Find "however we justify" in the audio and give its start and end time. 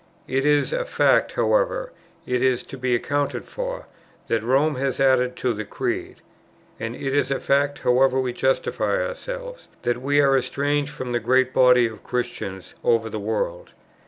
7.83-8.95